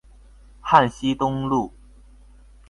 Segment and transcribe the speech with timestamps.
[0.63, 1.71] 旱溪東路